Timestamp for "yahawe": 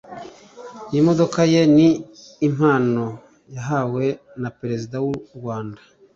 3.55-4.05